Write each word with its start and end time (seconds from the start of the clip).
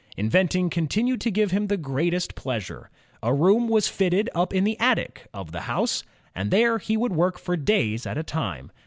Inventing 0.17 0.71
continued 0.71 1.21
to 1.21 1.29
give 1.29 1.51
him 1.51 1.67
the 1.67 1.77
greatest 1.77 2.33
pleasure. 2.33 2.89
A 3.21 3.35
room 3.35 3.67
was 3.67 3.87
fitted 3.87 4.31
up 4.33 4.51
in 4.51 4.63
the 4.63 4.75
attic 4.79 5.27
of 5.31 5.51
the 5.51 5.61
house, 5.61 6.03
and 6.33 6.49
there 6.49 6.79
he 6.79 6.97
would 6.97 7.13
work 7.13 7.37
for 7.37 7.55
days 7.55 8.07
at 8.07 8.17
a 8.17 8.23
time. 8.23 8.71